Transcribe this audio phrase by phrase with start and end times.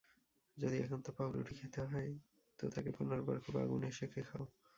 [0.57, 2.11] যদি একান্ত পাঁউরুটি খেতে হয়
[2.59, 4.45] তো তাকে পুনর্বার খুব আগুনে সেঁকে খাও।